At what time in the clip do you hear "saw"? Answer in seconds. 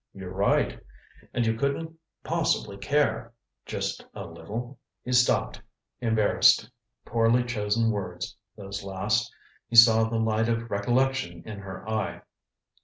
9.75-10.05